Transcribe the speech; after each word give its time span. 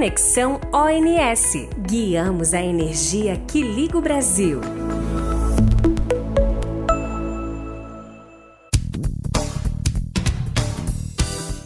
Conexão 0.00 0.58
ONS. 0.72 1.68
Guiamos 1.86 2.54
a 2.54 2.62
energia 2.62 3.36
que 3.36 3.60
liga 3.60 3.98
o 3.98 4.00
Brasil. 4.00 4.58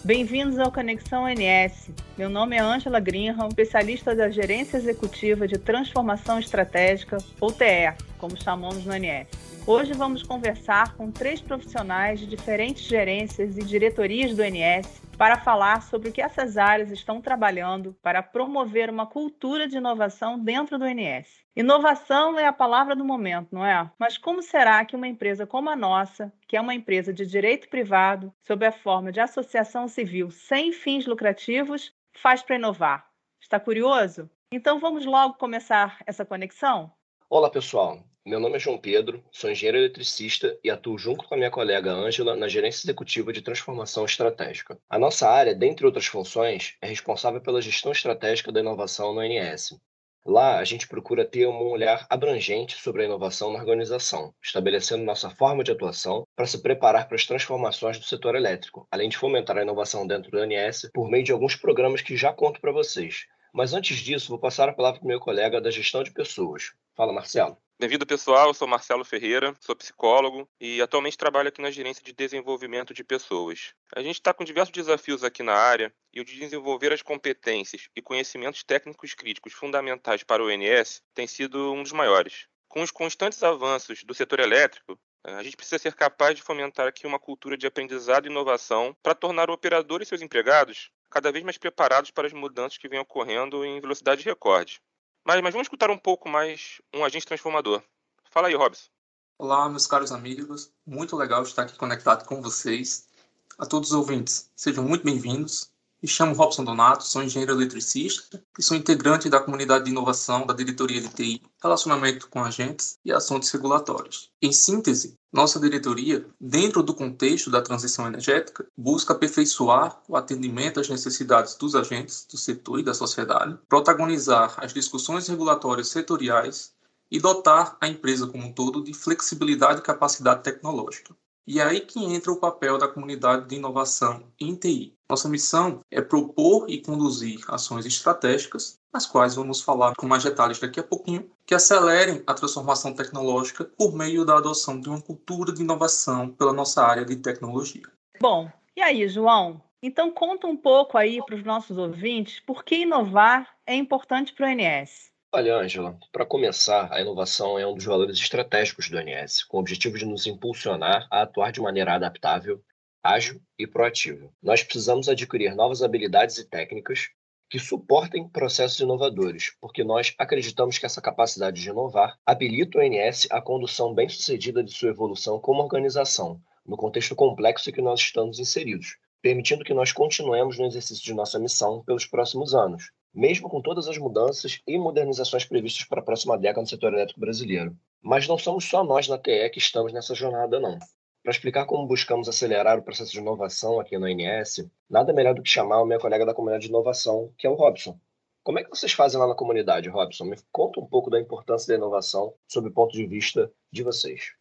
Bem-vindos 0.02 0.58
ao 0.58 0.72
Conexão 0.72 1.22
ONS. 1.22 1.92
Meu 2.18 2.28
nome 2.28 2.56
é 2.56 2.58
Angela 2.58 2.98
Greenham, 2.98 3.46
especialista 3.46 4.16
da 4.16 4.28
Gerência 4.28 4.78
Executiva 4.78 5.46
de 5.46 5.56
Transformação 5.56 6.40
Estratégica, 6.40 7.18
ou 7.40 7.52
TE, 7.52 7.94
como 8.18 8.36
chamamos 8.36 8.84
no 8.84 8.94
ONS. 8.94 9.28
Hoje 9.64 9.92
vamos 9.92 10.24
conversar 10.24 10.96
com 10.96 11.08
três 11.08 11.40
profissionais 11.40 12.18
de 12.18 12.26
diferentes 12.26 12.82
gerências 12.82 13.56
e 13.56 13.62
diretorias 13.62 14.34
do 14.34 14.42
ONS 14.42 15.03
para 15.16 15.38
falar 15.38 15.82
sobre 15.82 16.08
o 16.08 16.12
que 16.12 16.20
essas 16.20 16.56
áreas 16.56 16.90
estão 16.90 17.20
trabalhando 17.20 17.96
para 18.02 18.22
promover 18.22 18.90
uma 18.90 19.06
cultura 19.06 19.68
de 19.68 19.76
inovação 19.76 20.38
dentro 20.38 20.78
do 20.78 20.86
INS. 20.86 21.44
Inovação 21.54 22.38
é 22.38 22.46
a 22.46 22.52
palavra 22.52 22.96
do 22.96 23.04
momento, 23.04 23.48
não 23.52 23.64
é? 23.64 23.90
Mas 23.98 24.18
como 24.18 24.42
será 24.42 24.84
que 24.84 24.96
uma 24.96 25.06
empresa 25.06 25.46
como 25.46 25.70
a 25.70 25.76
nossa, 25.76 26.32
que 26.48 26.56
é 26.56 26.60
uma 26.60 26.74
empresa 26.74 27.12
de 27.12 27.24
direito 27.24 27.68
privado, 27.68 28.32
sob 28.40 28.66
a 28.66 28.72
forma 28.72 29.12
de 29.12 29.20
associação 29.20 29.86
civil 29.86 30.30
sem 30.30 30.72
fins 30.72 31.06
lucrativos, 31.06 31.92
faz 32.12 32.42
para 32.42 32.56
inovar? 32.56 33.06
Está 33.40 33.60
curioso? 33.60 34.28
Então 34.50 34.80
vamos 34.80 35.06
logo 35.06 35.34
começar 35.34 35.98
essa 36.06 36.24
conexão? 36.24 36.92
Olá, 37.28 37.50
pessoal. 37.50 38.02
Meu 38.26 38.40
nome 38.40 38.56
é 38.56 38.58
João 38.58 38.78
Pedro, 38.78 39.22
sou 39.30 39.50
engenheiro 39.50 39.76
eletricista 39.76 40.58
e 40.64 40.70
atuo 40.70 40.96
junto 40.96 41.28
com 41.28 41.34
a 41.34 41.36
minha 41.36 41.50
colega 41.50 41.92
Ângela 41.92 42.34
na 42.34 42.48
gerência 42.48 42.86
executiva 42.86 43.34
de 43.34 43.42
transformação 43.42 44.06
estratégica. 44.06 44.78
A 44.88 44.98
nossa 44.98 45.28
área, 45.28 45.54
dentre 45.54 45.84
outras 45.84 46.06
funções, 46.06 46.74
é 46.80 46.86
responsável 46.86 47.42
pela 47.42 47.60
gestão 47.60 47.92
estratégica 47.92 48.50
da 48.50 48.60
inovação 48.60 49.12
no 49.12 49.20
ANS. 49.20 49.78
Lá, 50.24 50.58
a 50.58 50.64
gente 50.64 50.88
procura 50.88 51.26
ter 51.26 51.46
um 51.46 51.68
olhar 51.68 52.06
abrangente 52.08 52.80
sobre 52.80 53.02
a 53.02 53.04
inovação 53.04 53.52
na 53.52 53.58
organização, 53.58 54.34
estabelecendo 54.42 55.04
nossa 55.04 55.28
forma 55.28 55.62
de 55.62 55.72
atuação 55.72 56.26
para 56.34 56.46
se 56.46 56.62
preparar 56.62 57.06
para 57.06 57.16
as 57.16 57.26
transformações 57.26 57.98
do 57.98 58.06
setor 58.06 58.36
elétrico, 58.36 58.88
além 58.90 59.10
de 59.10 59.18
fomentar 59.18 59.58
a 59.58 59.62
inovação 59.62 60.06
dentro 60.06 60.30
do 60.30 60.38
ANS 60.38 60.88
por 60.94 61.10
meio 61.10 61.24
de 61.24 61.32
alguns 61.32 61.56
programas 61.56 62.00
que 62.00 62.16
já 62.16 62.32
conto 62.32 62.58
para 62.58 62.72
vocês. 62.72 63.26
Mas 63.52 63.74
antes 63.74 63.98
disso, 63.98 64.30
vou 64.30 64.38
passar 64.38 64.66
a 64.70 64.72
palavra 64.72 64.98
para 64.98 65.04
o 65.04 65.08
meu 65.08 65.20
colega 65.20 65.60
da 65.60 65.70
gestão 65.70 66.02
de 66.02 66.10
pessoas. 66.10 66.72
Fala, 66.96 67.12
Marcelo. 67.12 67.58
Bem-vindo, 67.84 68.06
pessoal. 68.06 68.48
Eu 68.48 68.54
sou 68.54 68.66
Marcelo 68.66 69.04
Ferreira, 69.04 69.54
sou 69.60 69.76
psicólogo 69.76 70.48
e 70.58 70.80
atualmente 70.80 71.18
trabalho 71.18 71.48
aqui 71.48 71.60
na 71.60 71.70
gerência 71.70 72.02
de 72.02 72.14
desenvolvimento 72.14 72.94
de 72.94 73.04
pessoas. 73.04 73.74
A 73.94 74.00
gente 74.00 74.14
está 74.14 74.32
com 74.32 74.42
diversos 74.42 74.72
desafios 74.72 75.22
aqui 75.22 75.42
na 75.42 75.52
área 75.52 75.94
e 76.10 76.18
o 76.18 76.24
de 76.24 76.34
desenvolver 76.34 76.94
as 76.94 77.02
competências 77.02 77.90
e 77.94 78.00
conhecimentos 78.00 78.64
técnicos 78.64 79.12
críticos 79.12 79.52
fundamentais 79.52 80.22
para 80.22 80.42
o 80.42 80.46
ONS 80.46 81.02
tem 81.12 81.26
sido 81.26 81.74
um 81.74 81.82
dos 81.82 81.92
maiores. 81.92 82.46
Com 82.68 82.80
os 82.80 82.90
constantes 82.90 83.42
avanços 83.42 84.02
do 84.02 84.14
setor 84.14 84.40
elétrico, 84.40 84.98
a 85.22 85.42
gente 85.42 85.54
precisa 85.54 85.78
ser 85.78 85.92
capaz 85.92 86.34
de 86.34 86.42
fomentar 86.42 86.88
aqui 86.88 87.06
uma 87.06 87.18
cultura 87.18 87.54
de 87.54 87.66
aprendizado 87.66 88.24
e 88.24 88.30
inovação 88.30 88.96
para 89.02 89.14
tornar 89.14 89.50
o 89.50 89.52
operador 89.52 90.00
e 90.00 90.06
seus 90.06 90.22
empregados 90.22 90.90
cada 91.10 91.30
vez 91.30 91.44
mais 91.44 91.58
preparados 91.58 92.10
para 92.10 92.26
as 92.26 92.32
mudanças 92.32 92.78
que 92.78 92.88
vêm 92.88 92.98
ocorrendo 92.98 93.62
em 93.62 93.78
velocidade 93.78 94.24
recorde. 94.24 94.80
Mas, 95.26 95.40
mas 95.40 95.54
vamos 95.54 95.64
escutar 95.64 95.90
um 95.90 95.96
pouco 95.96 96.28
mais 96.28 96.82
um 96.92 97.02
agente 97.02 97.26
transformador. 97.26 97.82
Fala 98.30 98.48
aí, 98.48 98.54
Robson. 98.54 98.90
Olá, 99.38 99.66
meus 99.70 99.86
caros 99.86 100.12
amigos. 100.12 100.70
Muito 100.86 101.16
legal 101.16 101.42
estar 101.42 101.62
aqui 101.62 101.78
conectado 101.78 102.26
com 102.26 102.42
vocês. 102.42 103.08
A 103.56 103.64
todos 103.64 103.90
os 103.90 103.96
ouvintes, 103.96 104.50
sejam 104.54 104.84
muito 104.84 105.02
bem-vindos. 105.02 105.72
Me 106.04 106.08
chamo 106.08 106.34
Robson 106.34 106.64
Donato, 106.64 107.02
sou 107.02 107.22
engenheiro 107.22 107.54
eletricista 107.54 108.44
e 108.58 108.62
sou 108.62 108.76
integrante 108.76 109.30
da 109.30 109.40
comunidade 109.40 109.86
de 109.86 109.90
inovação 109.90 110.44
da 110.44 110.52
diretoria 110.52 111.00
de 111.00 111.08
TI, 111.08 111.42
relacionamento 111.62 112.28
com 112.28 112.44
agentes 112.44 112.98
e 113.02 113.10
assuntos 113.10 113.50
regulatórios. 113.50 114.30
Em 114.42 114.52
síntese, 114.52 115.16
nossa 115.32 115.58
diretoria, 115.58 116.26
dentro 116.38 116.82
do 116.82 116.92
contexto 116.92 117.50
da 117.50 117.62
transição 117.62 118.06
energética, 118.06 118.66
busca 118.76 119.14
aperfeiçoar 119.14 119.98
o 120.06 120.14
atendimento 120.14 120.78
às 120.78 120.90
necessidades 120.90 121.54
dos 121.54 121.74
agentes 121.74 122.26
do 122.30 122.36
setor 122.36 122.80
e 122.80 122.84
da 122.84 122.92
sociedade, 122.92 123.56
protagonizar 123.66 124.56
as 124.58 124.74
discussões 124.74 125.26
regulatórias 125.26 125.88
setoriais 125.88 126.74
e 127.10 127.18
dotar 127.18 127.78
a 127.80 127.88
empresa 127.88 128.26
como 128.26 128.44
um 128.44 128.52
todo 128.52 128.84
de 128.84 128.92
flexibilidade 128.92 129.80
e 129.80 129.82
capacidade 129.82 130.42
tecnológica. 130.42 131.16
E 131.46 131.60
é 131.60 131.62
aí 131.62 131.80
que 131.80 132.02
entra 132.02 132.32
o 132.32 132.40
papel 132.40 132.78
da 132.78 132.88
comunidade 132.88 133.46
de 133.46 133.56
inovação 133.56 134.24
em 134.40 134.54
TI. 134.54 134.96
Nossa 135.08 135.28
missão 135.28 135.80
é 135.90 136.00
propor 136.00 136.70
e 136.70 136.80
conduzir 136.80 137.40
ações 137.48 137.84
estratégicas, 137.84 138.78
as 138.92 139.06
quais 139.06 139.34
vamos 139.34 139.60
falar 139.60 139.94
com 139.94 140.06
mais 140.06 140.24
detalhes 140.24 140.58
daqui 140.58 140.80
a 140.80 140.82
pouquinho, 140.82 141.30
que 141.44 141.54
acelerem 141.54 142.22
a 142.26 142.32
transformação 142.32 142.94
tecnológica 142.94 143.64
por 143.64 143.94
meio 143.94 144.24
da 144.24 144.38
adoção 144.38 144.80
de 144.80 144.88
uma 144.88 145.02
cultura 145.02 145.52
de 145.52 145.60
inovação 145.60 146.30
pela 146.30 146.52
nossa 146.52 146.82
área 146.82 147.04
de 147.04 147.16
tecnologia. 147.16 147.84
Bom, 148.18 148.50
e 148.74 148.80
aí, 148.80 149.06
João? 149.06 149.60
Então 149.82 150.10
conta 150.10 150.46
um 150.46 150.56
pouco 150.56 150.96
aí 150.96 151.22
para 151.26 151.36
os 151.36 151.44
nossos 151.44 151.76
ouvintes 151.76 152.40
por 152.40 152.64
que 152.64 152.76
inovar 152.76 153.54
é 153.66 153.74
importante 153.74 154.32
para 154.32 154.46
o 154.46 154.48
NS. 154.48 155.12
Olha, 155.36 155.56
Ângela, 155.56 155.98
para 156.12 156.24
começar, 156.24 156.92
a 156.92 157.00
inovação 157.00 157.58
é 157.58 157.66
um 157.66 157.74
dos 157.74 157.84
valores 157.84 158.16
estratégicos 158.18 158.88
do 158.88 158.96
ANS, 158.96 159.42
com 159.42 159.56
o 159.56 159.60
objetivo 159.60 159.98
de 159.98 160.06
nos 160.06 160.28
impulsionar 160.28 161.08
a 161.10 161.22
atuar 161.22 161.50
de 161.50 161.60
maneira 161.60 161.92
adaptável, 161.92 162.62
ágil 163.02 163.40
e 163.58 163.66
proativa. 163.66 164.30
Nós 164.40 164.62
precisamos 164.62 165.08
adquirir 165.08 165.56
novas 165.56 165.82
habilidades 165.82 166.38
e 166.38 166.48
técnicas 166.48 167.08
que 167.50 167.58
suportem 167.58 168.28
processos 168.28 168.78
inovadores, 168.78 169.56
porque 169.60 169.82
nós 169.82 170.14
acreditamos 170.20 170.78
que 170.78 170.86
essa 170.86 171.02
capacidade 171.02 171.60
de 171.60 171.68
inovar 171.68 172.16
habilita 172.24 172.78
o 172.78 172.80
ANS 172.80 173.26
à 173.28 173.42
condução 173.42 173.92
bem-sucedida 173.92 174.62
de 174.62 174.70
sua 174.70 174.90
evolução 174.90 175.40
como 175.40 175.64
organização, 175.64 176.40
no 176.64 176.76
contexto 176.76 177.16
complexo 177.16 177.68
em 177.68 177.72
que 177.72 177.82
nós 177.82 177.98
estamos 177.98 178.38
inseridos, 178.38 178.98
permitindo 179.20 179.64
que 179.64 179.74
nós 179.74 179.90
continuemos 179.90 180.60
no 180.60 180.66
exercício 180.66 181.02
de 181.02 181.12
nossa 181.12 181.40
missão 181.40 181.82
pelos 181.82 182.06
próximos 182.06 182.54
anos, 182.54 182.92
mesmo 183.14 183.48
com 183.48 183.62
todas 183.62 183.86
as 183.86 183.96
mudanças 183.96 184.60
e 184.66 184.76
modernizações 184.76 185.44
previstas 185.44 185.86
para 185.86 186.00
a 186.00 186.04
próxima 186.04 186.36
década 186.36 186.62
no 186.62 186.66
setor 186.66 186.92
elétrico 186.92 187.20
brasileiro. 187.20 187.76
Mas 188.02 188.26
não 188.26 188.36
somos 188.36 188.64
só 188.64 188.82
nós 188.82 189.06
na 189.06 189.16
TE 189.16 189.48
que 189.50 189.58
estamos 189.58 189.92
nessa 189.92 190.14
jornada, 190.14 190.58
não. 190.58 190.78
Para 191.22 191.32
explicar 191.32 191.64
como 191.64 191.86
buscamos 191.86 192.28
acelerar 192.28 192.78
o 192.78 192.82
processo 192.82 193.12
de 193.12 193.18
inovação 193.18 193.80
aqui 193.80 193.96
no 193.96 194.08
INS, 194.08 194.68
nada 194.90 195.12
melhor 195.12 195.34
do 195.34 195.42
que 195.42 195.48
chamar 195.48 195.80
o 195.80 195.86
meu 195.86 195.98
colega 195.98 196.26
da 196.26 196.34
comunidade 196.34 196.64
de 196.64 196.68
inovação, 196.68 197.32
que 197.38 197.46
é 197.46 197.50
o 197.50 197.54
Robson. 197.54 197.98
Como 198.42 198.58
é 198.58 198.64
que 198.64 198.68
vocês 198.68 198.92
fazem 198.92 199.18
lá 199.18 199.26
na 199.26 199.34
comunidade, 199.34 199.88
Robson? 199.88 200.24
Me 200.24 200.36
conta 200.52 200.78
um 200.78 200.86
pouco 200.86 201.08
da 201.08 201.18
importância 201.18 201.68
da 201.68 201.76
inovação 201.76 202.34
sob 202.46 202.68
o 202.68 202.72
ponto 202.72 202.92
de 202.92 203.06
vista 203.06 203.50
de 203.72 203.82
vocês. 203.82 204.32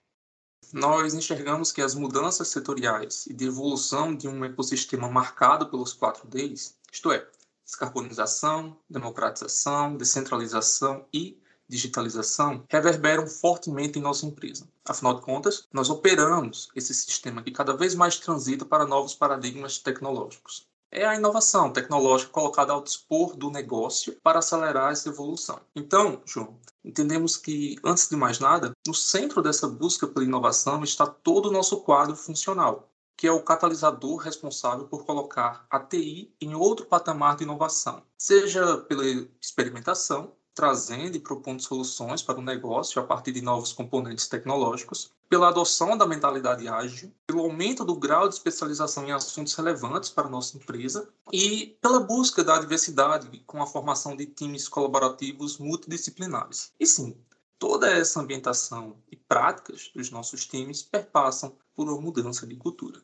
Nós 0.74 1.14
enxergamos 1.14 1.72
que 1.72 1.82
as 1.82 1.96
mudanças 1.96 2.50
setoriais 2.50 3.28
e 3.28 3.34
de 3.34 3.46
evolução 3.46 4.14
de 4.14 4.28
um 4.28 4.44
ecossistema 4.44 5.08
marcado 5.08 5.70
pelos 5.70 5.94
quatro 5.94 6.28
Ds, 6.28 6.78
isto 6.92 7.14
é, 7.14 7.26
descarbonização, 7.66 8.78
democratização, 8.90 9.96
descentralização 9.96 11.06
e 11.14 11.42
digitalização 11.68 12.64
reverberam 12.70 13.26
fortemente 13.26 13.98
em 13.98 14.02
nossa 14.02 14.26
empresa. 14.26 14.68
Afinal 14.86 15.16
de 15.16 15.22
contas, 15.22 15.68
nós 15.72 15.90
operamos 15.90 16.70
esse 16.76 16.94
sistema 16.94 17.42
que 17.42 17.52
cada 17.52 17.76
vez 17.76 17.96
mais 17.96 18.18
transita 18.20 18.66
para 18.66 18.86
novos 18.86 19.16
paradigmas 19.16 19.78
tecnológicos. 19.78 20.68
É 20.92 21.08
a 21.08 21.16
inovação 21.16 21.74
tecnológica 21.74 22.32
colocada 22.32 22.72
ao 22.72 22.84
dispor 22.84 23.36
do 23.36 23.50
negócio 23.50 24.16
para 24.22 24.38
acelerar 24.38 24.92
essa 24.92 25.10
evolução. 25.10 25.60
Então, 25.76 26.22
João, 26.24 26.60
entendemos 26.86 27.36
que, 27.36 27.78
antes 27.84 28.08
de 28.08 28.16
mais 28.16 28.38
nada, 28.38 28.72
no 28.86 28.94
centro 28.94 29.42
dessa 29.42 29.68
busca 29.68 30.06
pela 30.06 30.24
inovação 30.24 30.84
está 30.84 31.08
todo 31.08 31.48
o 31.48 31.52
nosso 31.52 31.82
quadro 31.82 32.16
funcional, 32.16 32.93
que 33.18 33.28
é 33.28 33.32
o 33.32 33.44
catalisador 33.44 34.18
responsável 34.18 34.88
por 34.88 35.06
colocar 35.06 35.66
a 35.70 35.80
TI 35.80 36.34
em 36.42 36.56
outro 36.56 36.86
patamar 36.86 37.36
de 37.36 37.44
inovação, 37.44 38.04
seja 38.18 38.78
pela 38.78 39.06
experimentação, 39.42 40.34
trazendo 40.54 41.18
e 41.18 41.20
propondo 41.20 41.62
soluções 41.62 42.22
para 42.22 42.38
o 42.38 42.44
negócio 42.44 43.02
a 43.02 43.06
partir 43.06 43.32
de 43.32 43.42
novos 43.42 43.74
componentes 43.74 44.28
tecnológicos, 44.28 45.12
pela 45.28 45.48
adoção 45.48 45.98
da 45.98 46.06
mentalidade 46.06 46.68
ágil, 46.68 47.12
pelo 47.26 47.42
aumento 47.42 47.84
do 47.84 47.96
grau 47.96 48.28
de 48.28 48.36
especialização 48.36 49.08
em 49.08 49.12
assuntos 49.12 49.56
relevantes 49.56 50.10
para 50.10 50.28
a 50.28 50.30
nossa 50.30 50.58
empresa 50.58 51.10
e 51.32 51.76
pela 51.82 52.00
busca 52.00 52.44
da 52.44 52.60
diversidade 52.60 53.44
com 53.48 53.62
a 53.62 53.66
formação 53.66 54.16
de 54.16 54.28
times 54.28 54.68
colaborativos 54.68 55.58
multidisciplinares. 55.58 56.72
E 56.80 56.86
sim, 56.86 57.18
toda 57.58 57.90
essa 57.90 58.20
ambientação 58.20 58.96
e 59.12 59.16
práticas 59.16 59.90
dos 59.96 60.12
nossos 60.12 60.46
times 60.46 60.84
perpassam 60.84 61.56
por 61.74 61.90
uma 61.90 62.00
mudança 62.00 62.46
de 62.46 62.56
cultura. 62.56 63.02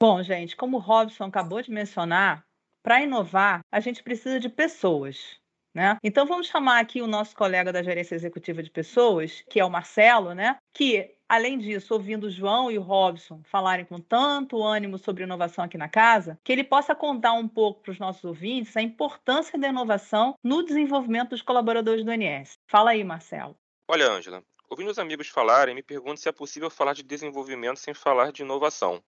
Bom, 0.00 0.22
gente, 0.22 0.54
como 0.54 0.76
o 0.76 0.80
Robson 0.80 1.24
acabou 1.24 1.60
de 1.60 1.72
mencionar, 1.72 2.44
para 2.84 3.02
inovar, 3.02 3.60
a 3.70 3.80
gente 3.80 4.00
precisa 4.00 4.38
de 4.38 4.48
pessoas. 4.48 5.40
Né? 5.74 5.98
Então 6.02 6.24
vamos 6.24 6.46
chamar 6.46 6.80
aqui 6.80 7.02
o 7.02 7.06
nosso 7.06 7.34
colega 7.36 7.72
da 7.72 7.82
gerência 7.82 8.14
executiva 8.14 8.62
de 8.62 8.70
pessoas, 8.70 9.44
que 9.50 9.58
é 9.58 9.64
o 9.64 9.70
Marcelo, 9.70 10.34
né? 10.34 10.56
que 10.72 11.14
além 11.28 11.58
disso, 11.58 11.94
ouvindo 11.94 12.28
o 12.28 12.30
João 12.30 12.70
e 12.70 12.78
o 12.78 12.82
Robson 12.82 13.42
falarem 13.44 13.84
com 13.84 14.00
tanto 14.00 14.62
ânimo 14.62 14.98
sobre 14.98 15.24
inovação 15.24 15.64
aqui 15.64 15.76
na 15.76 15.88
casa, 15.88 16.38
que 16.42 16.52
ele 16.52 16.64
possa 16.64 16.94
contar 16.94 17.32
um 17.32 17.46
pouco 17.46 17.82
para 17.82 17.92
os 17.92 17.98
nossos 17.98 18.24
ouvintes 18.24 18.76
a 18.76 18.82
importância 18.82 19.58
da 19.58 19.68
inovação 19.68 20.34
no 20.42 20.62
desenvolvimento 20.62 21.30
dos 21.30 21.42
colaboradores 21.42 22.04
do 22.04 22.12
NS. 22.12 22.54
Fala 22.66 22.90
aí, 22.90 23.02
Marcelo. 23.04 23.56
Olha, 23.88 24.10
Ângela, 24.10 24.42
ouvindo 24.70 24.90
os 24.90 24.98
amigos 24.98 25.28
falarem, 25.28 25.74
me 25.74 25.82
pergunto 25.82 26.20
se 26.20 26.28
é 26.28 26.32
possível 26.32 26.70
falar 26.70 26.94
de 26.94 27.02
desenvolvimento 27.02 27.78
sem 27.78 27.92
falar 27.92 28.32
de 28.32 28.42
inovação. 28.42 29.02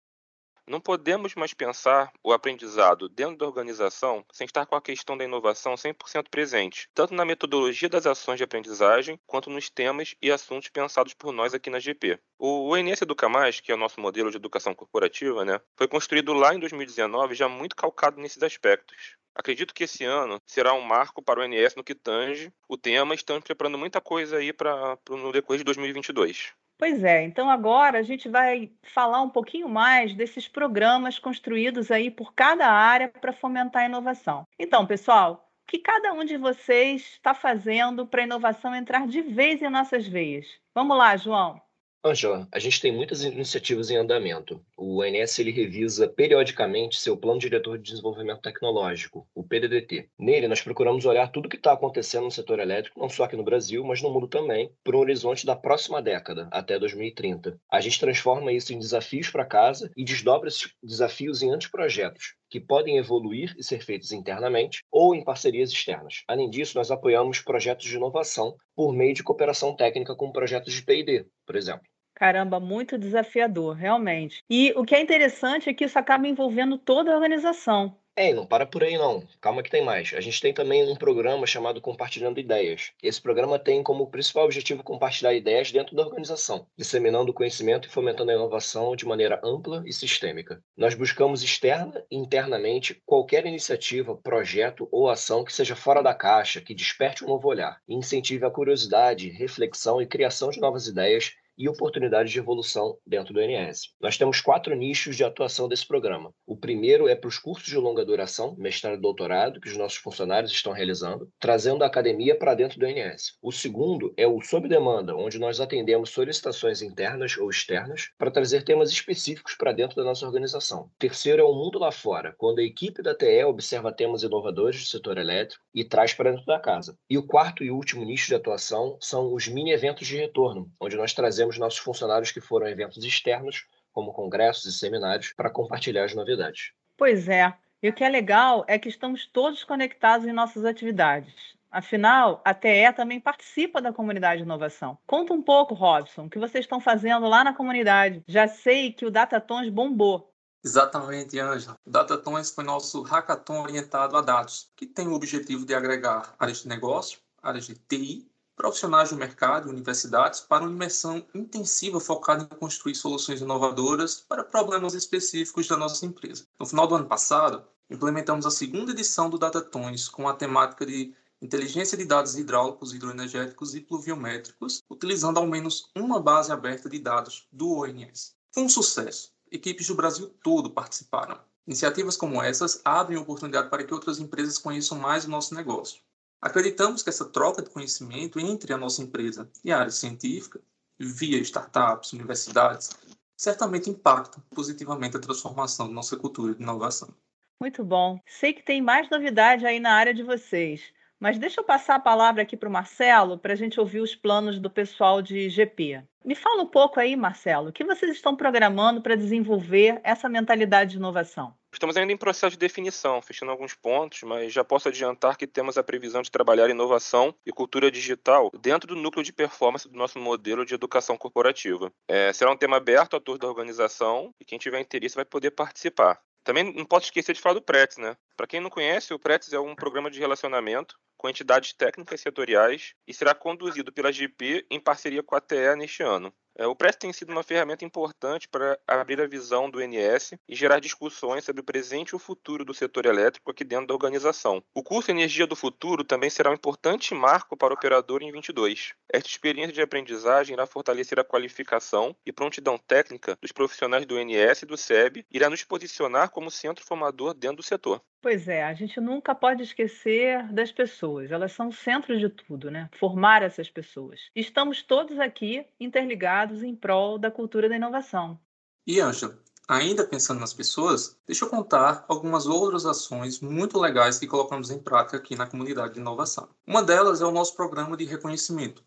Não 0.69 0.81
podemos 0.81 1.33
mais 1.33 1.53
pensar 1.53 2.11
o 2.21 2.33
aprendizado 2.33 3.07
dentro 3.07 3.37
da 3.37 3.45
organização 3.45 4.25
sem 4.33 4.43
estar 4.43 4.65
com 4.65 4.75
a 4.75 4.81
questão 4.81 5.17
da 5.17 5.23
inovação 5.23 5.75
100% 5.75 6.25
presente, 6.29 6.89
tanto 6.93 7.13
na 7.13 7.23
metodologia 7.23 7.87
das 7.87 8.05
ações 8.05 8.37
de 8.37 8.43
aprendizagem, 8.43 9.17
quanto 9.25 9.49
nos 9.49 9.69
temas 9.69 10.13
e 10.21 10.29
assuntos 10.29 10.67
pensados 10.67 11.13
por 11.13 11.31
nós 11.31 11.53
aqui 11.53 11.69
na 11.69 11.79
GP. 11.79 12.19
O 12.37 12.73
ONS 12.73 13.01
Educa 13.01 13.29
Mais, 13.29 13.61
que 13.61 13.71
é 13.71 13.75
o 13.75 13.77
nosso 13.77 14.01
modelo 14.01 14.29
de 14.29 14.35
educação 14.35 14.75
corporativa, 14.75 15.45
né, 15.45 15.61
foi 15.77 15.87
construído 15.87 16.33
lá 16.33 16.53
em 16.53 16.59
2019 16.59 17.33
já 17.33 17.47
muito 17.47 17.73
calcado 17.73 18.19
nesses 18.19 18.43
aspectos. 18.43 19.15
Acredito 19.33 19.73
que 19.73 19.85
esse 19.85 20.03
ano 20.03 20.41
será 20.45 20.73
um 20.73 20.81
marco 20.81 21.21
para 21.21 21.39
o 21.39 21.43
ONS 21.43 21.75
no 21.75 21.83
que 21.83 21.95
tange 21.95 22.51
o 22.67 22.75
tema. 22.75 23.15
Estamos 23.15 23.43
preparando 23.43 23.77
muita 23.77 24.01
coisa 24.01 24.37
aí 24.37 24.51
para 24.51 24.97
no 25.09 25.31
decorrer 25.31 25.59
de 25.59 25.63
2022. 25.63 26.53
Pois 26.79 27.03
é, 27.03 27.23
então 27.23 27.49
agora 27.49 27.97
a 27.97 28.03
gente 28.03 28.29
vai 28.29 28.71
falar 28.83 29.21
um 29.21 29.29
pouquinho 29.29 29.67
mais 29.67 30.13
desses 30.13 30.47
programas 30.47 31.17
construídos 31.17 31.89
aí 31.89 32.11
por 32.11 32.33
cada 32.35 32.67
área 32.67 33.09
para 33.09 33.33
fomentar 33.33 33.81
a 33.81 33.85
inovação. 33.87 34.43
Então, 34.59 34.85
pessoal, 34.85 35.49
o 35.63 35.71
que 35.71 35.79
cada 35.79 36.13
um 36.13 36.23
de 36.23 36.37
vocês 36.37 37.13
está 37.13 37.33
fazendo 37.33 38.05
para 38.05 38.21
a 38.21 38.25
inovação 38.25 38.75
entrar 38.75 39.07
de 39.07 39.21
vez 39.21 39.61
em 39.61 39.69
nossas 39.69 40.07
veias? 40.07 40.45
Vamos 40.75 40.95
lá, 40.95 41.17
João. 41.17 41.59
Angela, 42.05 42.47
a 42.51 42.59
gente 42.59 42.79
tem 42.79 42.91
muitas 42.91 43.23
iniciativas 43.23 43.89
em 43.89 43.97
andamento. 43.97 44.63
O 44.79 45.01
ONS 45.01 45.39
ele 45.39 45.49
revisa 45.49 46.07
periodicamente 46.07 46.99
seu 46.99 47.17
Plano 47.17 47.39
Diretor 47.39 47.79
de 47.79 47.89
Desenvolvimento 47.89 48.43
Tecnológico, 48.43 49.27
o 49.33 49.43
PDDT. 49.43 50.07
Nele, 50.19 50.47
nós 50.47 50.61
procuramos 50.61 51.03
olhar 51.03 51.31
tudo 51.31 51.47
o 51.47 51.49
que 51.49 51.55
está 51.55 51.71
acontecendo 51.71 52.25
no 52.25 52.31
setor 52.31 52.59
elétrico, 52.59 52.99
não 52.99 53.09
só 53.09 53.23
aqui 53.23 53.35
no 53.35 53.43
Brasil, 53.43 53.83
mas 53.83 54.03
no 54.03 54.13
mundo 54.13 54.27
também, 54.27 54.71
por 54.83 54.95
um 54.95 54.99
horizonte 54.99 55.47
da 55.47 55.55
próxima 55.55 55.99
década, 55.99 56.47
até 56.51 56.77
2030. 56.77 57.59
A 57.71 57.81
gente 57.81 57.99
transforma 57.99 58.51
isso 58.51 58.71
em 58.71 58.77
desafios 58.77 59.31
para 59.31 59.45
casa 59.45 59.91
e 59.97 60.03
desdobra 60.03 60.47
esses 60.47 60.71
desafios 60.83 61.41
em 61.41 61.49
anteprojetos, 61.49 62.35
que 62.47 62.59
podem 62.59 62.99
evoluir 62.99 63.55
e 63.57 63.63
ser 63.63 63.83
feitos 63.83 64.11
internamente 64.11 64.83
ou 64.91 65.15
em 65.15 65.23
parcerias 65.23 65.71
externas. 65.71 66.23
Além 66.27 66.51
disso, 66.51 66.77
nós 66.77 66.91
apoiamos 66.91 67.39
projetos 67.39 67.87
de 67.87 67.95
inovação 67.95 68.55
por 68.75 68.93
meio 68.93 69.15
de 69.15 69.23
cooperação 69.23 69.75
técnica 69.75 70.15
com 70.15 70.31
projetos 70.31 70.71
de 70.71 70.83
P&D, 70.83 71.25
por 71.47 71.55
exemplo. 71.55 71.87
Caramba, 72.17 72.59
muito 72.59 72.97
desafiador, 72.97 73.75
realmente. 73.75 74.43
E 74.49 74.73
o 74.75 74.83
que 74.83 74.95
é 74.95 74.99
interessante 74.99 75.69
é 75.69 75.73
que 75.73 75.85
isso 75.85 75.99
acaba 75.99 76.27
envolvendo 76.27 76.75
toda 76.75 77.11
a 77.11 77.15
organização. 77.15 77.95
É, 78.15 78.33
não 78.33 78.43
para 78.43 78.65
por 78.65 78.83
aí 78.83 78.97
não. 78.97 79.23
Calma 79.39 79.61
que 79.61 79.69
tem 79.69 79.85
mais. 79.85 80.11
A 80.15 80.19
gente 80.19 80.41
tem 80.41 80.51
também 80.51 80.91
um 80.91 80.95
programa 80.95 81.45
chamado 81.45 81.79
Compartilhando 81.79 82.39
Ideias. 82.39 82.91
Esse 83.03 83.21
programa 83.21 83.59
tem 83.59 83.83
como 83.83 84.07
principal 84.07 84.45
objetivo 84.45 84.81
compartilhar 84.81 85.35
ideias 85.35 85.71
dentro 85.71 85.95
da 85.95 86.01
organização, 86.01 86.65
disseminando 86.75 87.29
o 87.29 87.33
conhecimento 87.35 87.87
e 87.87 87.91
fomentando 87.91 88.31
a 88.31 88.33
inovação 88.33 88.95
de 88.95 89.05
maneira 89.05 89.39
ampla 89.43 89.83
e 89.85 89.93
sistêmica. 89.93 90.59
Nós 90.75 90.95
buscamos 90.95 91.43
externa 91.43 92.03
e 92.09 92.17
internamente 92.17 92.99
qualquer 93.05 93.45
iniciativa, 93.45 94.17
projeto 94.17 94.89
ou 94.91 95.07
ação 95.07 95.43
que 95.43 95.53
seja 95.53 95.75
fora 95.75 96.01
da 96.01 96.15
caixa, 96.15 96.61
que 96.61 96.73
desperte 96.73 97.23
um 97.23 97.27
novo 97.27 97.47
olhar 97.47 97.79
incentive 97.87 98.43
a 98.43 98.49
curiosidade, 98.49 99.29
reflexão 99.29 100.01
e 100.01 100.07
criação 100.07 100.49
de 100.49 100.59
novas 100.59 100.87
ideias 100.87 101.35
e 101.57 101.67
oportunidades 101.67 102.31
de 102.31 102.39
evolução 102.39 102.97
dentro 103.05 103.33
do 103.33 103.41
INS. 103.41 103.93
Nós 103.99 104.17
temos 104.17 104.41
quatro 104.41 104.75
nichos 104.75 105.15
de 105.15 105.23
atuação 105.23 105.67
desse 105.67 105.87
programa. 105.87 106.33
O 106.45 106.55
primeiro 106.55 107.07
é 107.07 107.15
para 107.15 107.27
os 107.27 107.39
cursos 107.39 107.67
de 107.67 107.77
longa 107.77 108.05
duração, 108.05 108.55
mestrado 108.57 108.97
e 108.97 109.01
doutorado, 109.01 109.59
que 109.59 109.69
os 109.69 109.77
nossos 109.77 109.97
funcionários 109.97 110.51
estão 110.51 110.71
realizando, 110.71 111.29
trazendo 111.39 111.83
a 111.83 111.87
academia 111.87 112.37
para 112.37 112.53
dentro 112.53 112.79
do 112.79 112.87
INS. 112.87 113.37
O 113.41 113.51
segundo 113.51 114.13
é 114.15 114.27
o 114.27 114.41
sob 114.41 114.67
demanda, 114.67 115.15
onde 115.15 115.39
nós 115.39 115.59
atendemos 115.59 116.11
solicitações 116.11 116.81
internas 116.81 117.37
ou 117.37 117.49
externas 117.49 118.09
para 118.17 118.31
trazer 118.31 118.63
temas 118.63 118.91
específicos 118.91 119.55
para 119.55 119.71
dentro 119.71 119.95
da 119.95 120.03
nossa 120.03 120.25
organização. 120.25 120.83
O 120.83 120.91
terceiro 120.99 121.41
é 121.41 121.45
o 121.45 121.53
mundo 121.53 121.79
lá 121.79 121.91
fora, 121.91 122.35
quando 122.37 122.59
a 122.59 122.63
equipe 122.63 123.01
da 123.01 123.15
TE 123.15 123.43
observa 123.45 123.91
temas 123.91 124.23
inovadores 124.23 124.81
do 124.81 124.85
setor 124.87 125.17
elétrico 125.17 125.63
e 125.73 125.83
traz 125.83 126.13
para 126.13 126.31
dentro 126.31 126.45
da 126.45 126.59
casa. 126.59 126.97
E 127.09 127.17
o 127.17 127.25
quarto 127.25 127.63
e 127.63 127.71
último 127.71 128.03
nicho 128.03 128.27
de 128.27 128.35
atuação 128.35 128.97
são 128.99 129.33
os 129.33 129.47
mini 129.47 129.71
eventos 129.71 130.07
de 130.07 130.17
retorno, 130.17 130.69
onde 130.79 130.95
nós 130.95 131.13
trazemos 131.13 131.46
temos 131.47 131.57
nossos 131.57 131.79
funcionários 131.79 132.31
que 132.31 132.41
foram 132.41 132.67
a 132.67 132.71
eventos 132.71 133.03
externos, 133.03 133.65
como 133.93 134.11
congressos 134.11 134.65
e 134.65 134.77
seminários, 134.77 135.31
para 135.33 135.49
compartilhar 135.49 136.03
as 136.03 136.13
novidades. 136.13 136.73
Pois 136.97 137.29
é. 137.29 137.53
E 137.81 137.89
o 137.89 137.93
que 137.93 138.03
é 138.03 138.09
legal 138.09 138.65
é 138.67 138.77
que 138.77 138.89
estamos 138.89 139.25
todos 139.25 139.63
conectados 139.63 140.27
em 140.27 140.33
nossas 140.33 140.65
atividades. 140.65 141.33
Afinal, 141.71 142.41
a 142.43 142.53
TE 142.53 142.91
também 142.95 143.19
participa 143.19 143.81
da 143.81 143.93
comunidade 143.93 144.37
de 144.37 144.43
inovação. 144.43 144.97
Conta 145.05 145.33
um 145.33 145.41
pouco, 145.41 145.73
Robson, 145.73 146.25
o 146.25 146.29
que 146.29 146.39
vocês 146.39 146.65
estão 146.65 146.79
fazendo 146.79 147.27
lá 147.27 147.43
na 147.43 147.53
comunidade. 147.53 148.23
Já 148.27 148.47
sei 148.47 148.91
que 148.91 149.05
o 149.05 149.11
Datatons 149.11 149.69
bombou. 149.69 150.33
Exatamente, 150.63 151.39
Ângela. 151.39 151.77
O 151.85 151.89
Datatons 151.89 152.49
foi 152.51 152.63
nosso 152.63 153.03
hackathon 153.03 153.61
orientado 153.61 154.17
a 154.17 154.21
dados, 154.21 154.71
que 154.75 154.85
tem 154.85 155.07
o 155.07 155.13
objetivo 155.13 155.65
de 155.65 155.75
agregar 155.75 156.33
áreas 156.39 156.63
de 156.63 156.67
negócio, 156.67 157.19
áreas 157.41 157.67
de 157.67 157.75
TI 157.75 158.27
profissionais 158.57 159.11
do 159.11 159.15
mercado 159.15 159.67
e 159.67 159.71
universidades 159.71 160.41
para 160.41 160.63
uma 160.63 160.73
imersão 160.73 161.23
intensiva 161.33 161.99
focada 161.99 162.43
em 162.43 162.57
construir 162.57 162.95
soluções 162.95 163.39
inovadoras 163.39 164.25
para 164.27 164.43
problemas 164.43 164.95
específicos 164.95 165.67
da 165.67 165.77
nossa 165.77 166.05
empresa. 166.05 166.45
No 166.59 166.65
final 166.65 166.87
do 166.87 166.95
ano 166.95 167.05
passado, 167.05 167.63
implementamos 167.89 168.47
a 168.47 168.51
segunda 168.51 168.91
edição 168.91 169.29
do 169.29 169.37
Datatons 169.37 170.09
com 170.09 170.27
a 170.27 170.33
temática 170.33 170.85
de 170.85 171.13
inteligência 171.39 171.95
de 171.95 172.03
dados 172.03 172.35
hidráulicos, 172.35 172.93
hidroenergéticos 172.93 173.75
e 173.75 173.81
pluviométricos, 173.81 174.81
utilizando 174.89 175.37
ao 175.37 175.45
menos 175.45 175.91
uma 175.95 176.19
base 176.19 176.51
aberta 176.51 176.89
de 176.89 176.97
dados 176.97 177.47
do 177.51 177.71
ONS. 177.81 178.35
Foi 178.51 178.63
um 178.63 178.69
sucesso. 178.69 179.31
Equipes 179.51 179.87
do 179.87 179.95
Brasil 179.95 180.33
todo 180.43 180.71
participaram. 180.71 181.39
Iniciativas 181.67 182.17
como 182.17 182.41
essas 182.41 182.81
abrem 182.83 183.19
oportunidade 183.19 183.69
para 183.69 183.83
que 183.83 183.93
outras 183.93 184.19
empresas 184.19 184.57
conheçam 184.57 184.97
mais 184.97 185.25
o 185.25 185.29
nosso 185.29 185.53
negócio. 185.53 186.01
Acreditamos 186.41 187.01
que 187.01 187.09
essa 187.09 187.25
troca 187.25 187.63
de 187.63 187.69
conhecimento 187.69 188.39
entre 188.39 188.71
a 188.71 188.77
nossa 188.77 189.01
empresa 189.01 189.49
e 189.63 189.71
a 189.71 189.79
área 189.79 189.91
científica, 189.91 190.61
via 190.99 191.39
startups, 191.39 192.13
universidades, 192.13 192.91
certamente 193.35 193.89
impacta 193.89 194.41
positivamente 194.51 195.17
a 195.17 195.19
transformação 195.19 195.87
da 195.87 195.93
nossa 195.93 196.15
cultura 196.15 196.53
de 196.53 196.61
inovação. 196.61 197.09
Muito 197.59 197.83
bom. 197.83 198.19
Sei 198.25 198.53
que 198.53 198.63
tem 198.63 198.81
mais 198.81 199.09
novidade 199.09 199.65
aí 199.65 199.79
na 199.79 199.93
área 199.93 200.13
de 200.13 200.21
vocês, 200.21 200.93
mas 201.19 201.39
deixa 201.39 201.59
eu 201.59 201.65
passar 201.65 201.95
a 201.95 201.99
palavra 201.99 202.43
aqui 202.43 202.55
para 202.55 202.69
o 202.69 202.71
Marcelo 202.71 203.39
para 203.39 203.53
a 203.53 203.55
gente 203.55 203.79
ouvir 203.79 203.99
os 203.99 204.15
planos 204.15 204.59
do 204.59 204.69
pessoal 204.69 205.23
de 205.23 205.49
GP. 205.49 206.03
Me 206.23 206.35
fala 206.35 206.61
um 206.61 206.67
pouco 206.67 206.99
aí, 206.99 207.15
Marcelo, 207.15 207.69
o 207.69 207.73
que 207.73 207.83
vocês 207.83 208.11
estão 208.11 208.35
programando 208.35 209.01
para 209.01 209.15
desenvolver 209.15 209.99
essa 210.03 210.29
mentalidade 210.29 210.91
de 210.91 210.97
inovação? 210.97 211.56
Estamos 211.73 211.97
ainda 211.97 212.11
em 212.11 212.17
processo 212.17 212.51
de 212.51 212.57
definição, 212.57 213.21
fechando 213.21 213.51
alguns 213.51 213.73
pontos, 213.73 214.23
mas 214.23 214.51
já 214.51 214.63
posso 214.63 214.87
adiantar 214.87 215.37
que 215.37 215.45
temos 215.45 215.77
a 215.77 215.83
previsão 215.83 216.21
de 216.21 216.31
trabalhar 216.31 216.69
inovação 216.69 217.35
e 217.45 217.51
cultura 217.51 217.91
digital 217.91 218.49
dentro 218.59 218.87
do 218.87 218.95
núcleo 218.95 219.23
de 219.23 219.33
performance 219.33 219.87
do 219.87 219.97
nosso 219.97 220.17
modelo 220.17 220.65
de 220.65 220.73
educação 220.73 221.17
corporativa. 221.17 221.91
É, 222.07 222.31
será 222.33 222.51
um 222.51 222.57
tema 222.57 222.77
aberto 222.77 223.15
a 223.15 223.19
todos 223.19 223.39
da 223.39 223.47
organização 223.47 224.33
e 224.39 224.45
quem 224.45 224.57
tiver 224.57 224.79
interesse 224.79 225.15
vai 225.15 225.25
poder 225.25 225.51
participar. 225.51 226.19
Também 226.43 226.63
não 226.73 226.85
posso 226.85 227.07
esquecer 227.07 227.33
de 227.33 227.41
falar 227.41 227.55
do 227.55 227.61
PRETS, 227.61 227.97
né? 227.97 228.15
Para 228.37 228.47
quem 228.47 228.61
não 228.61 228.69
conhece, 228.69 229.13
o 229.13 229.19
PRETS 229.19 229.51
é 229.51 229.59
um 229.59 229.75
programa 229.75 230.09
de 230.09 230.17
relacionamento 230.17 230.95
com 231.17 231.27
entidades 231.27 231.73
técnicas 231.73 232.21
setoriais 232.21 232.93
e 233.05 233.13
será 233.13 233.35
conduzido 233.35 233.91
pela 233.91 234.13
GP 234.13 234.65
em 234.71 234.79
parceria 234.79 235.21
com 235.21 235.35
a 235.35 235.41
TE 235.41 235.75
neste 235.75 236.03
ano. 236.03 236.33
É, 236.59 236.65
o 236.65 236.75
PRES 236.75 236.95
tem 236.95 237.13
sido 237.13 237.31
uma 237.31 237.43
ferramenta 237.43 237.85
importante 237.85 238.47
para 238.47 238.79
abrir 238.87 239.21
a 239.21 239.27
visão 239.27 239.69
do 239.69 239.79
NS 239.79 240.33
e 240.49 240.55
gerar 240.55 240.79
discussões 240.79 241.43
sobre 241.43 241.61
o 241.61 241.63
presente 241.63 242.09
e 242.09 242.15
o 242.15 242.19
futuro 242.19 242.65
do 242.65 242.73
setor 242.73 243.05
elétrico 243.05 243.51
aqui 243.51 243.63
dentro 243.63 243.85
da 243.85 243.93
organização. 243.93 244.63
O 244.73 244.81
curso 244.81 245.11
Energia 245.11 245.45
do 245.45 245.55
Futuro 245.55 246.03
também 246.03 246.31
será 246.31 246.49
um 246.49 246.55
importante 246.55 247.13
marco 247.13 247.55
para 247.55 247.73
o 247.73 247.77
operador 247.77 248.23
em 248.23 248.31
22. 248.31 248.95
Esta 249.13 249.29
experiência 249.29 249.71
de 249.71 249.83
aprendizagem 249.83 250.55
irá 250.55 250.65
fortalecer 250.65 251.19
a 251.19 251.23
qualificação 251.23 252.15
e 252.25 252.33
prontidão 252.33 252.75
técnica 252.75 253.37
dos 253.39 253.51
profissionais 253.51 254.07
do 254.07 254.17
NS 254.17 254.63
e 254.63 254.65
do 254.65 254.75
SEB 254.75 255.17
e 255.17 255.37
irá 255.37 255.51
nos 255.51 255.63
posicionar 255.63 256.31
como 256.31 256.49
centro 256.49 256.83
formador 256.83 257.35
dentro 257.35 257.57
do 257.57 257.63
setor. 257.63 258.01
Pois 258.21 258.47
é, 258.47 258.63
a 258.63 258.73
gente 258.73 258.99
nunca 258.99 259.35
pode 259.35 259.61
esquecer 259.61 260.51
das 260.51 260.71
pessoas, 260.71 261.31
elas 261.31 261.51
são 261.51 261.67
o 261.67 261.73
centro 261.73 262.17
de 262.17 262.27
tudo, 262.29 262.71
né? 262.71 262.89
Formar 262.99 263.43
essas 263.43 263.69
pessoas. 263.69 264.19
Estamos 264.35 264.81
todos 264.81 265.19
aqui 265.19 265.65
interligados 265.79 266.63
em 266.63 266.75
prol 266.75 267.19
da 267.19 267.29
cultura 267.29 267.69
da 267.69 267.75
inovação. 267.75 268.39
E, 268.87 268.99
Ângela, 268.99 269.37
ainda 269.67 270.07
pensando 270.07 270.39
nas 270.39 270.53
pessoas, 270.53 271.15
deixa 271.27 271.45
eu 271.45 271.49
contar 271.49 272.05
algumas 272.07 272.47
outras 272.47 272.85
ações 272.85 273.39
muito 273.39 273.79
legais 273.79 274.17
que 274.17 274.25
colocamos 274.25 274.71
em 274.71 274.79
prática 274.79 275.17
aqui 275.17 275.35
na 275.35 275.45
comunidade 275.45 275.93
de 275.93 275.99
inovação. 275.99 276.49
Uma 276.65 276.81
delas 276.81 277.21
é 277.21 277.25
o 277.25 277.31
nosso 277.31 277.55
programa 277.55 277.95
de 277.95 278.05
reconhecimento, 278.05 278.83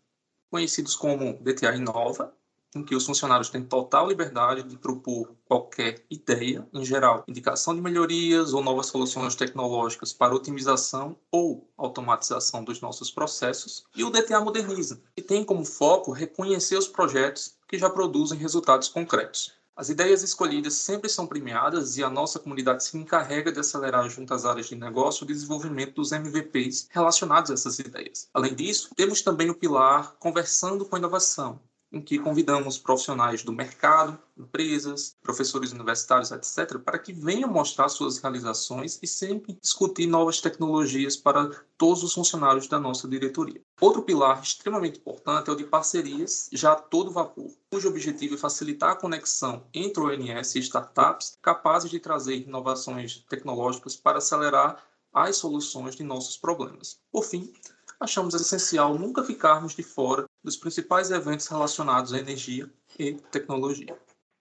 conhecidos 0.49 0.95
como 0.95 1.41
DTA 1.41 1.75
Inova, 1.75 2.35
em 2.75 2.83
que 2.83 2.95
os 2.95 3.05
funcionários 3.05 3.49
têm 3.49 3.63
total 3.63 4.07
liberdade 4.07 4.63
de 4.63 4.77
propor 4.77 5.35
qualquer 5.45 6.03
ideia, 6.09 6.67
em 6.73 6.85
geral, 6.85 7.23
indicação 7.27 7.75
de 7.75 7.81
melhorias 7.81 8.53
ou 8.53 8.63
novas 8.63 8.87
soluções 8.87 9.35
tecnológicas 9.35 10.13
para 10.13 10.33
otimização 10.33 11.17
ou 11.31 11.69
automatização 11.77 12.63
dos 12.63 12.79
nossos 12.79 13.11
processos, 13.11 13.83
e 13.95 14.03
o 14.03 14.09
DTA 14.09 14.39
Moderniza, 14.39 15.01
que 15.15 15.21
tem 15.21 15.43
como 15.43 15.65
foco 15.65 16.11
reconhecer 16.11 16.77
os 16.77 16.87
projetos 16.87 17.55
que 17.67 17.77
já 17.77 17.89
produzem 17.89 18.37
resultados 18.37 18.87
concretos. 18.87 19.53
As 19.75 19.89
ideias 19.89 20.21
escolhidas 20.21 20.75
sempre 20.75 21.09
são 21.09 21.25
premiadas 21.25 21.97
e 21.97 22.03
a 22.03 22.09
nossa 22.09 22.37
comunidade 22.37 22.83
se 22.83 22.97
encarrega 22.97 23.51
de 23.51 23.61
acelerar 23.61 24.07
junto 24.09 24.33
às 24.33 24.45
áreas 24.45 24.67
de 24.67 24.75
negócio 24.75 25.23
o 25.23 25.27
desenvolvimento 25.27 25.95
dos 25.95 26.11
MVPs 26.11 26.87
relacionados 26.91 27.49
a 27.49 27.53
essas 27.53 27.79
ideias. 27.79 28.29
Além 28.33 28.53
disso, 28.53 28.89
temos 28.95 29.21
também 29.21 29.49
o 29.49 29.55
pilar 29.55 30.15
Conversando 30.19 30.85
com 30.85 30.97
Inovação, 30.97 31.59
em 31.91 32.01
que 32.01 32.17
convidamos 32.17 32.77
profissionais 32.77 33.43
do 33.43 33.51
mercado, 33.51 34.17
empresas, 34.37 35.15
professores 35.21 35.71
universitários, 35.71 36.31
etc., 36.31 36.79
para 36.79 36.97
que 36.97 37.11
venham 37.11 37.49
mostrar 37.49 37.89
suas 37.89 38.17
realizações 38.17 38.97
e 39.01 39.07
sempre 39.07 39.57
discutir 39.61 40.07
novas 40.07 40.39
tecnologias 40.39 41.17
para 41.17 41.49
todos 41.77 42.03
os 42.03 42.13
funcionários 42.13 42.67
da 42.67 42.79
nossa 42.79 43.07
diretoria. 43.07 43.61
Outro 43.79 44.03
pilar 44.03 44.41
extremamente 44.41 44.99
importante 44.99 45.49
é 45.49 45.53
o 45.53 45.55
de 45.55 45.65
parcerias, 45.65 46.49
já 46.53 46.71
a 46.71 46.75
todo 46.75 47.11
vapor, 47.11 47.51
cujo 47.69 47.89
objetivo 47.89 48.35
é 48.35 48.37
facilitar 48.37 48.91
a 48.91 48.95
conexão 48.95 49.63
entre 49.73 50.01
ONS 50.01 50.55
e 50.55 50.59
startups 50.59 51.37
capazes 51.41 51.91
de 51.91 51.99
trazer 51.99 52.35
inovações 52.35 53.25
tecnológicas 53.29 53.95
para 53.95 54.19
acelerar 54.19 54.81
as 55.13 55.37
soluções 55.37 55.95
de 55.95 56.03
nossos 56.03 56.37
problemas. 56.37 56.99
Por 57.11 57.25
fim, 57.25 57.51
achamos 58.01 58.33
essencial 58.33 58.97
nunca 58.97 59.23
ficarmos 59.23 59.75
de 59.75 59.83
fora 59.83 60.25
dos 60.43 60.57
principais 60.57 61.11
eventos 61.11 61.47
relacionados 61.47 62.13
à 62.13 62.17
energia 62.17 62.69
e 62.97 63.13
tecnologia. 63.31 63.95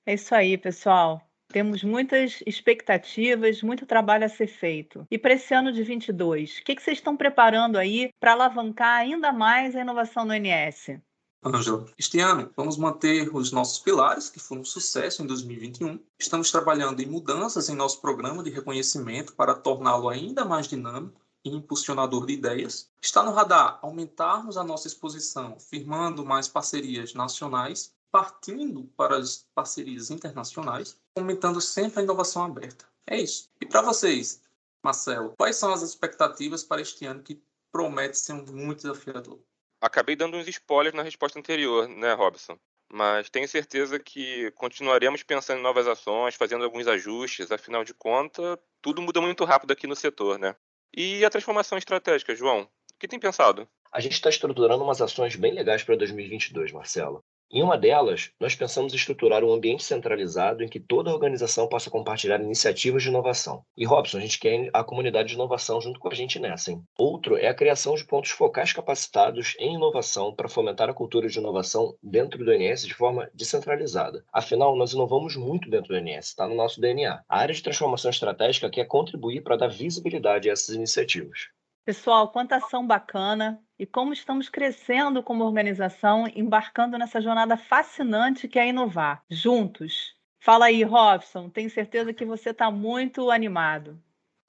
É 0.06 0.14
isso 0.14 0.34
aí, 0.34 0.56
pessoal. 0.56 1.20
Temos 1.48 1.82
muitas 1.82 2.42
expectativas, 2.46 3.62
muito 3.62 3.84
trabalho 3.84 4.24
a 4.24 4.28
ser 4.28 4.46
feito. 4.46 5.06
E 5.10 5.18
para 5.18 5.34
esse 5.34 5.52
ano 5.52 5.72
de 5.72 5.82
22, 5.82 6.58
o 6.58 6.64
que, 6.64 6.76
que 6.76 6.82
vocês 6.82 6.98
estão 6.98 7.16
preparando 7.16 7.76
aí 7.76 8.10
para 8.20 8.32
alavancar 8.32 9.00
ainda 9.00 9.32
mais 9.32 9.76
a 9.76 9.80
inovação 9.80 10.24
no 10.24 10.32
NS? 10.32 11.00
Ângela, 11.44 11.86
este 11.98 12.20
ano 12.20 12.50
vamos 12.54 12.76
manter 12.76 13.34
os 13.34 13.50
nossos 13.50 13.78
pilares, 13.78 14.28
que 14.28 14.38
foram 14.38 14.60
um 14.60 14.64
sucesso 14.64 15.22
em 15.22 15.26
2021. 15.26 15.98
Estamos 16.18 16.50
trabalhando 16.50 17.00
em 17.00 17.06
mudanças 17.06 17.68
em 17.68 17.74
nosso 17.74 18.00
programa 18.00 18.42
de 18.42 18.50
reconhecimento 18.50 19.34
para 19.34 19.54
torná-lo 19.54 20.08
ainda 20.08 20.44
mais 20.44 20.68
dinâmico 20.68 21.20
e 21.44 21.50
impulsionador 21.50 22.26
de 22.26 22.35
ideias. 22.35 22.90
Está 23.02 23.23
no 23.23 23.32
radar 23.32 23.78
aumentarmos 23.82 24.56
a 24.56 24.64
nossa 24.64 24.87
exposição, 24.87 25.59
firmando 25.59 26.25
mais 26.25 26.49
parcerias 26.49 27.14
nacionais, 27.14 27.94
partindo 28.11 28.85
para 28.97 29.16
as 29.16 29.47
parcerias 29.54 30.11
internacionais, 30.11 31.00
aumentando 31.16 31.61
sempre 31.61 32.00
a 32.00 32.02
inovação 32.02 32.44
aberta. 32.44 32.87
É 33.06 33.20
isso. 33.20 33.49
E 33.61 33.66
para 33.66 33.82
vocês, 33.82 34.42
Marcelo, 34.82 35.35
quais 35.37 35.56
são 35.56 35.73
as 35.73 35.82
expectativas 35.82 36.64
para 36.64 36.80
este 36.80 37.06
ano 37.06 37.23
que 37.23 37.42
promete 37.73 38.18
ser 38.18 38.35
muito 38.35 38.82
desafiador? 38.82 39.38
Acabei 39.80 40.14
dando 40.14 40.37
uns 40.37 40.49
spoilers 40.49 40.94
na 40.94 41.02
resposta 41.02 41.38
anterior, 41.38 41.88
né, 41.88 42.12
Robson? 42.12 42.59
Mas 42.92 43.30
tenho 43.30 43.49
certeza 43.49 43.99
que 43.99 44.50
continuaremos 44.52 45.23
pensando 45.23 45.61
em 45.61 45.62
novas 45.62 45.87
ações, 45.87 46.35
fazendo 46.35 46.64
alguns 46.64 46.88
ajustes, 46.88 47.52
afinal 47.52 47.85
de 47.85 47.94
contas, 47.94 48.59
tudo 48.82 49.00
muda 49.00 49.20
muito 49.20 49.44
rápido 49.44 49.73
aqui 49.73 49.87
no 49.87 49.94
setor, 49.94 50.38
né? 50.38 50.56
E 50.97 51.25
a 51.25 51.30
transformação 51.30 51.78
estratégica, 51.78 52.35
João? 52.35 52.62
O 52.62 52.99
que 52.99 53.09
tem 53.09 53.18
pensado? 53.18 53.68
A 53.92 54.00
gente 54.00 54.12
está 54.12 54.28
estruturando 54.28 54.82
umas 54.85 55.00
ações 55.00 55.37
bem 55.37 55.52
legais 55.52 55.82
para 55.82 55.97
2022, 55.97 56.73
Marcelo. 56.73 57.25
Em 57.52 57.64
uma 57.64 57.76
delas, 57.76 58.30
nós 58.38 58.54
pensamos 58.54 58.95
estruturar 58.95 59.42
um 59.42 59.52
ambiente 59.52 59.83
centralizado 59.83 60.62
em 60.62 60.69
que 60.69 60.78
toda 60.78 61.11
a 61.11 61.12
organização 61.12 61.66
possa 61.66 61.90
compartilhar 61.90 62.40
iniciativas 62.40 63.02
de 63.02 63.09
inovação. 63.09 63.64
E, 63.76 63.85
Robson, 63.85 64.19
a 64.19 64.21
gente 64.21 64.38
quer 64.38 64.71
a 64.73 64.85
comunidade 64.85 65.30
de 65.30 65.35
inovação 65.35 65.80
junto 65.80 65.99
com 65.99 66.09
a 66.09 66.14
gente 66.14 66.38
nessa. 66.38 66.71
Hein? 66.71 66.80
Outro 66.97 67.37
é 67.37 67.49
a 67.49 67.54
criação 67.54 67.97
de 67.97 68.04
pontos 68.04 68.30
focais 68.30 68.73
capacitados 68.73 69.57
em 69.59 69.75
inovação 69.75 70.33
para 70.33 70.49
fomentar 70.49 70.88
a 70.88 70.95
cultura 70.95 71.28
de 71.28 71.40
inovação 71.40 71.97
dentro 72.00 72.45
do 72.45 72.54
INS 72.54 72.87
de 72.87 72.95
forma 72.95 73.28
descentralizada. 73.35 74.25
Afinal, 74.33 74.76
nós 74.76 74.92
inovamos 74.92 75.35
muito 75.35 75.69
dentro 75.69 75.88
do 75.88 75.99
INS, 75.99 76.26
está 76.26 76.47
no 76.47 76.54
nosso 76.54 76.80
DNA. 76.80 77.21
A 77.28 77.38
área 77.40 77.54
de 77.54 77.64
transformação 77.64 78.12
estratégica 78.12 78.71
quer 78.71 78.85
contribuir 78.85 79.42
para 79.42 79.57
dar 79.57 79.69
visibilidade 79.69 80.49
a 80.49 80.52
essas 80.52 80.76
iniciativas. 80.76 81.49
Pessoal, 81.90 82.30
quanta 82.30 82.54
ação 82.54 82.87
bacana 82.87 83.61
e 83.76 83.85
como 83.85 84.12
estamos 84.12 84.49
crescendo 84.49 85.25
como 85.25 85.42
organização, 85.42 86.25
embarcando 86.37 86.97
nessa 86.97 87.20
jornada 87.20 87.56
fascinante 87.56 88.47
que 88.47 88.61
é 88.61 88.68
inovar, 88.68 89.25
juntos. 89.28 90.14
Fala 90.38 90.66
aí, 90.66 90.85
Robson, 90.85 91.50
tenho 91.50 91.68
certeza 91.68 92.12
que 92.14 92.25
você 92.25 92.50
está 92.50 92.70
muito 92.70 93.28
animado. 93.28 94.00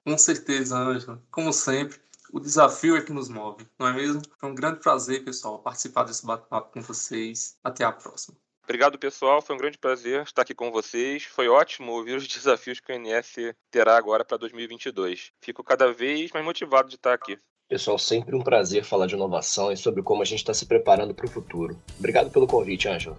Com 0.06 0.16
certeza, 0.16 0.78
Ângela. 0.78 1.20
Como 1.32 1.52
sempre, 1.52 1.98
o 2.32 2.38
desafio 2.38 2.96
é 2.96 3.02
que 3.02 3.12
nos 3.12 3.28
move, 3.28 3.66
não 3.76 3.88
é 3.88 3.92
mesmo? 3.92 4.22
Foi 4.38 4.48
um 4.48 4.54
grande 4.54 4.78
prazer, 4.78 5.24
pessoal, 5.24 5.58
participar 5.58 6.04
desse 6.04 6.24
bate-papo 6.24 6.72
com 6.72 6.80
vocês. 6.80 7.58
Até 7.64 7.82
a 7.84 7.90
próxima. 7.90 8.36
Obrigado, 8.64 8.98
pessoal. 8.98 9.42
Foi 9.42 9.56
um 9.56 9.58
grande 9.58 9.78
prazer 9.78 10.22
estar 10.22 10.42
aqui 10.42 10.54
com 10.54 10.70
vocês. 10.70 11.24
Foi 11.24 11.48
ótimo 11.48 11.92
ouvir 11.92 12.16
os 12.16 12.26
desafios 12.28 12.80
que 12.80 12.92
o 12.92 12.98
NS 12.98 13.54
terá 13.70 13.96
agora 13.96 14.24
para 14.24 14.36
2022. 14.36 15.32
Fico 15.40 15.64
cada 15.64 15.92
vez 15.92 16.30
mais 16.32 16.44
motivado 16.44 16.88
de 16.88 16.94
estar 16.96 17.12
aqui. 17.12 17.38
Pessoal, 17.68 17.98
sempre 17.98 18.36
um 18.36 18.42
prazer 18.42 18.84
falar 18.84 19.06
de 19.06 19.14
inovação 19.14 19.72
e 19.72 19.76
sobre 19.76 20.02
como 20.02 20.22
a 20.22 20.24
gente 20.24 20.40
está 20.40 20.52
se 20.52 20.66
preparando 20.66 21.14
para 21.14 21.26
o 21.26 21.30
futuro. 21.30 21.80
Obrigado 21.98 22.30
pelo 22.30 22.46
convite, 22.46 22.88
Ângela. 22.88 23.16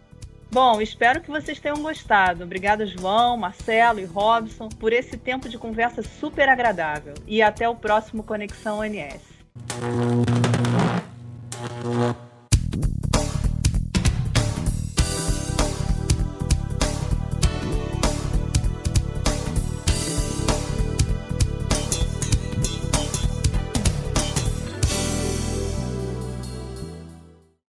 Bom, 0.52 0.80
espero 0.80 1.20
que 1.20 1.32
vocês 1.32 1.60
tenham 1.60 1.82
gostado. 1.82 2.44
Obrigada, 2.44 2.86
João, 2.86 3.36
Marcelo 3.36 4.00
e 4.00 4.06
Robson, 4.06 4.70
por 4.70 4.94
esse 4.94 5.18
tempo 5.18 5.50
de 5.50 5.58
conversa 5.58 6.04
super 6.04 6.48
agradável. 6.48 7.16
E 7.26 7.42
até 7.42 7.68
o 7.68 7.76
próximo 7.76 8.24
Conexão 8.24 8.84
NS. 8.84 9.24